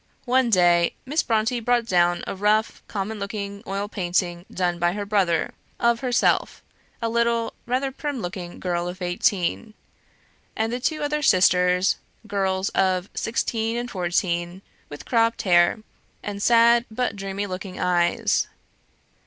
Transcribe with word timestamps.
One 0.25 0.49
day, 0.49 0.95
Miss 1.05 1.21
Brontë 1.21 1.63
brought 1.63 1.85
down 1.85 2.23
a 2.25 2.35
rough, 2.35 2.81
common 2.87 3.19
looking 3.19 3.61
oil 3.67 3.87
painting, 3.87 4.47
done 4.51 4.79
by 4.79 4.93
her 4.93 5.05
brother, 5.05 5.53
of 5.79 5.99
herself, 5.99 6.63
a 7.03 7.07
little, 7.07 7.53
rather 7.67 7.91
prim 7.91 8.19
looking 8.19 8.59
girl 8.59 8.87
of 8.87 8.99
eighteen, 8.99 9.75
and 10.55 10.73
the 10.73 10.79
two 10.79 11.03
other 11.03 11.21
sisters, 11.21 11.97
girls 12.25 12.69
of 12.69 13.11
sixteen 13.13 13.77
and 13.77 13.91
fourteen, 13.91 14.63
with 14.89 15.05
cropped 15.05 15.43
hair, 15.43 15.81
and 16.23 16.41
sad, 16.41 16.87
dreamy 17.13 17.45
looking 17.45 17.79
eyes. 17.79 18.47